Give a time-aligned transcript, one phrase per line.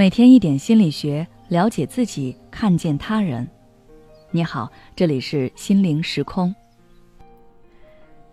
[0.00, 3.46] 每天一点心理学，了解自己，看见他人。
[4.30, 6.54] 你好，这里是心灵时空。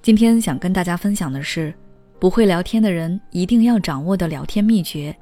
[0.00, 1.74] 今天想跟大家分享的是，
[2.18, 5.14] 不会聊天的人一定要掌握的聊天秘诀。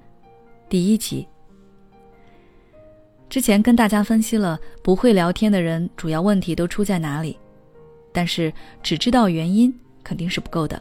[0.69, 1.27] 第一集。
[3.29, 7.37] 之前跟大家分析了不会聊天的人主要问题都出在哪里，
[8.13, 10.81] 但是只知道原因肯定是不够的，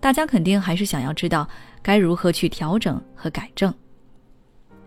[0.00, 1.46] 大家肯定还是想要知道
[1.82, 3.70] 该如何去调整和改正。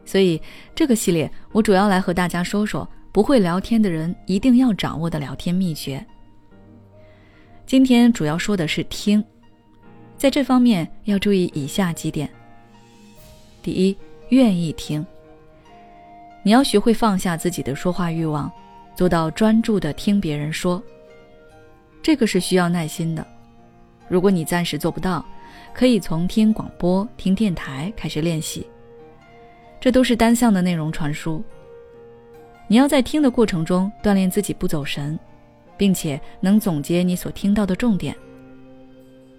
[0.08, 0.42] 所以
[0.74, 6.04] 这个系列我主要来和大家说说不会聊天的人一定要掌握的聊天秘诀。
[7.66, 9.22] 今天主要说的是听，
[10.18, 12.30] 在这方面要注意以下几点。
[13.62, 13.96] 第一，
[14.30, 15.06] 愿意听。
[16.42, 18.50] 你要学会放下自己的说话欲望，
[18.96, 20.82] 做到专注的听别人说。
[22.02, 23.28] 这个是需要耐心的。
[24.08, 25.26] 如果你暂时做不到，
[25.74, 28.66] 可以从听广播、听电台开始练习。
[29.80, 31.44] 这都是单向的内容传输。
[32.68, 35.18] 你要在听的过程中锻炼自己不走神，
[35.78, 38.16] 并且能总结你所听到的重点。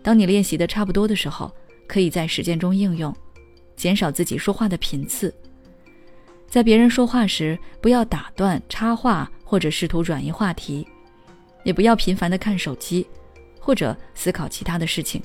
[0.02, 1.52] 当你练习的差不多的时候，
[1.86, 3.14] 可以在实践中应用，
[3.76, 5.34] 减少自己说话的频次。
[6.48, 10.86] 在别人说话时，不要打断、插话或者试图转移话题，
[11.64, 13.06] 也不要频繁的看手机，
[13.60, 15.20] 或者思考其他的事情，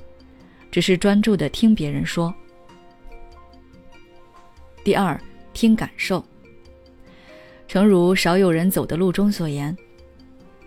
[0.69, 2.33] 只是专注的听别人说。
[4.83, 5.17] 第二，
[5.53, 6.21] 听感受。
[7.69, 9.75] 诚如少有人走的路中所言，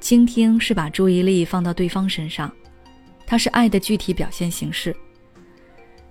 [0.01, 2.51] 倾听是把注意力放到对方身上，
[3.27, 4.97] 它是爱的具体表现形式。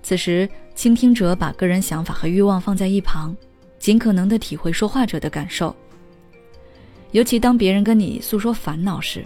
[0.03, 3.35] 此时，倾听者把个人想法和欲望放在一旁，
[3.79, 5.75] 尽可能的体会说话者的感受。
[7.11, 9.25] 尤其当别人跟你诉说烦恼时，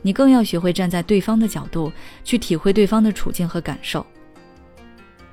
[0.00, 1.92] 你更要学会站在对方的角度
[2.24, 4.04] 去体会对方的处境和感受。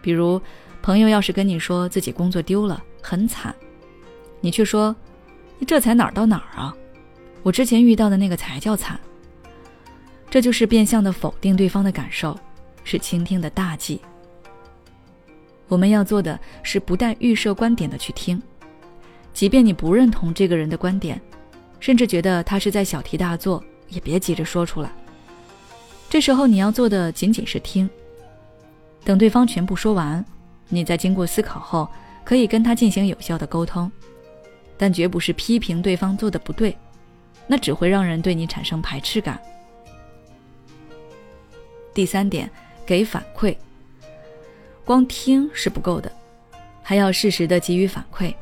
[0.01, 0.41] 比如。
[0.83, 3.55] 朋友要是跟你说自己工作丢了很惨，
[4.41, 4.93] 你却说
[5.57, 6.75] ：“你这才哪儿到哪儿啊？
[7.41, 8.99] 我之前遇到的那个才叫惨。”
[10.29, 12.37] 这就是变相的否定对方的感受，
[12.83, 14.01] 是倾听的大忌。
[15.69, 18.41] 我们要做的是不带预设观点的去听，
[19.33, 21.21] 即便你不认同这个人的观点，
[21.79, 24.91] 甚至觉得他是在小题大做，也别急着说出来。
[26.09, 27.89] 这时候你要做的仅仅是听，
[29.05, 30.23] 等对方全部说完。
[30.73, 31.87] 你在经过思考后，
[32.23, 33.91] 可以跟他进行有效的沟通，
[34.77, 36.75] 但绝不是批评对方做的不对，
[37.47, 39.39] 那只会让人对你产生排斥感。
[41.93, 42.49] 第三点，
[42.85, 43.55] 给反馈。
[44.83, 46.11] 光听是不够的，
[46.81, 48.33] 还要适时的给予反馈。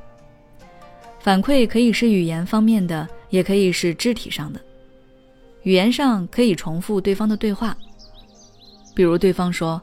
[1.20, 4.60] 反馈可以是语言方面的，也可以是肢体上的。
[5.64, 7.78] 语言上可以重复对方的对话，
[8.96, 9.82] 比如对方说。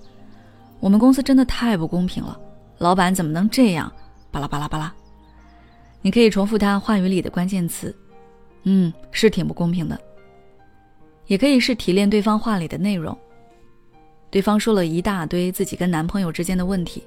[0.81, 2.39] 我们公司真的太不公平了，
[2.79, 3.93] 老板怎么能这样？
[4.31, 4.93] 巴拉巴拉巴拉。
[6.01, 7.95] 你可以重复他话语里的关键词，
[8.63, 9.99] 嗯，是挺不公平的。
[11.27, 13.17] 也可以是提炼对方话里的内容。
[14.31, 17.03] 对方说了一大堆自己跟男朋友之间的问题，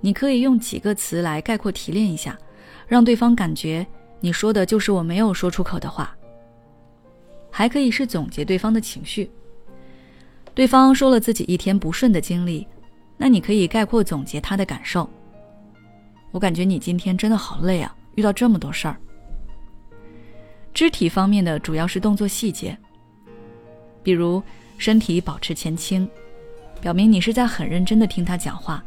[0.00, 2.38] 你可以用几个词来概括提炼一下，
[2.86, 3.86] 让对方感觉
[4.20, 6.14] 你说的就是我没有说出口的话。
[7.50, 9.30] 还可以是总结对方的情绪。
[10.54, 12.66] 对方说了自己一天不顺的经历。
[13.18, 15.08] 那你可以概括总结他的感受。
[16.30, 18.96] 我感觉你今天真的好累啊，遇到这么多事儿。
[20.72, 22.78] 肢体方面的主要是动作细节，
[24.02, 24.40] 比如
[24.76, 26.08] 身体保持前倾，
[26.80, 28.82] 表明你是在很认真的听他讲话。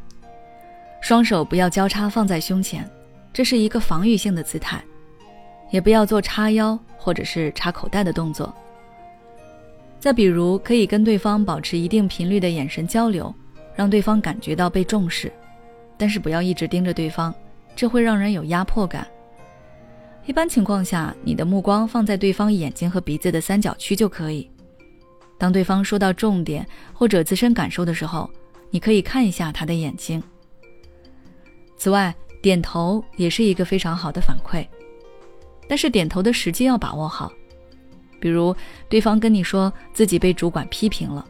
[1.01, 2.89] 双手不要交叉放在胸前，
[3.33, 4.81] 这是一个防御性的姿态，
[5.71, 8.53] 也不要做叉腰或者是插口袋的动作。
[9.99, 13.33] 再比如，可以跟对方保持一定频率的眼神交流。
[13.81, 15.33] 让对方感觉到被重视，
[15.97, 17.33] 但是不要一直盯着对方，
[17.75, 19.07] 这会让人有压迫感。
[20.27, 24.47] 一般情况下，你的目光放在对方眼睛和鼻子的三角区就可以。
[25.39, 28.29] 当对方说到重点或者自身感受的时候，
[28.69, 30.21] 你可以看一下他的眼睛。
[31.75, 34.63] 此外，点头也是一个非常好的反馈，
[35.67, 37.33] 但是点头的时机要把握好。
[38.19, 38.55] 比如，
[38.87, 41.25] 对方跟你说自己被主管批评了。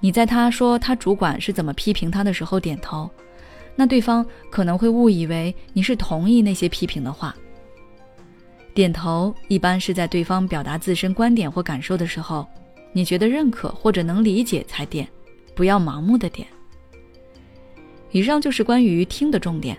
[0.00, 3.10] 你在他说他主管是怎么批评他的时候点头，
[3.74, 7.34] 那对方可能会误以为你是同意那些批评的话。
[8.74, 12.46] 点头一般是在对方表达自身观点或感受的时候，
[12.92, 15.08] 你觉得认可或者能理解才点，
[15.54, 16.46] 不要盲目的点。
[18.12, 19.76] 以上就是关于听的重点，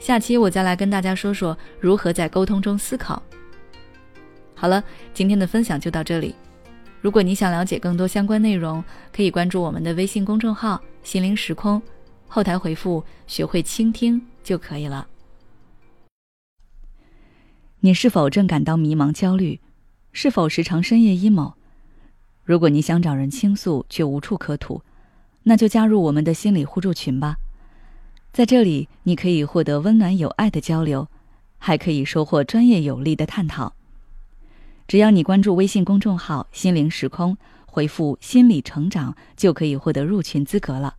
[0.00, 3.22] 下期我再来跟大家说说如何在沟通中思考。
[4.52, 4.82] 好了，
[5.14, 6.34] 今天的分享就到这里。
[7.00, 11.80] 如果你想了解更多相关内容，可以关注我们的微信公众号“心灵时空”，
[12.28, 15.06] 后台回复“学会倾听”就可以了。
[17.80, 19.60] 你是否正感到迷茫、焦虑？
[20.12, 21.54] 是否时常深夜 emo？
[22.44, 24.82] 如果你想找人倾诉却无处可吐，
[25.44, 27.36] 那就加入我们的心理互助群吧。
[28.30, 31.08] 在这里，你可以获得温暖有爱的交流，
[31.56, 33.72] 还可以收获专业有力的探讨。
[34.90, 40.96] 只要你关注微信公众号“心灵时空”，回复“心理成长”，就可以获得入群资格了。